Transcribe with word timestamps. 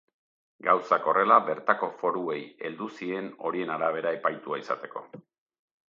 Gauzak 0.67 1.05
horrela 1.11 1.37
bertako 1.51 1.91
foruei 2.01 2.39
heldu 2.69 2.89
zien 2.97 3.31
horien 3.51 3.77
arabera 3.79 4.19
epaitua 4.21 4.63
izateko. 4.65 5.11